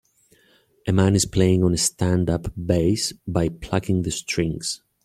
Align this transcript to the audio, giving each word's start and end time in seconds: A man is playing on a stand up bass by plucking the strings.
A 0.87 0.91
man 0.91 1.13
is 1.15 1.27
playing 1.27 1.63
on 1.63 1.75
a 1.75 1.77
stand 1.77 2.27
up 2.27 2.47
bass 2.57 3.13
by 3.27 3.49
plucking 3.49 4.01
the 4.01 4.09
strings. 4.09 4.81